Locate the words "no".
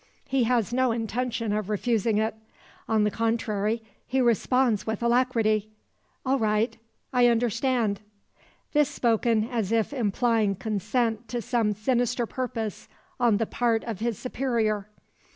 0.73-0.91